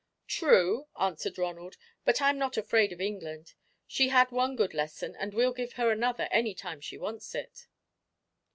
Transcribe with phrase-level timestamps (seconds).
[0.25, 3.53] "True," answered Ronald; "but I'm not afraid of England.
[3.85, 7.67] She's had one good lesson, and we'll give her another any time she wants it."